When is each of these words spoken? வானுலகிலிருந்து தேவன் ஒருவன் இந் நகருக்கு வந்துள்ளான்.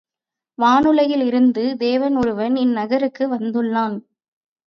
வானுலகிலிருந்து 0.57 1.75
தேவன் 1.75 2.15
ஒருவன் 2.15 2.55
இந் 2.55 2.71
நகருக்கு 2.71 3.35
வந்துள்ளான். 3.35 3.97